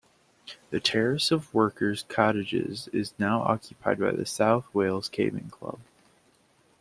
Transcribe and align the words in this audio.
The 0.71 0.79
terrace 0.79 1.29
of 1.29 1.53
workers 1.53 2.05
cottages 2.09 2.89
is 2.91 3.13
now 3.19 3.43
occupied 3.43 3.99
by 3.99 4.09
the 4.09 4.25
South 4.25 4.65
Wales 4.73 5.07
Caving 5.07 5.51
Club. 5.51 5.77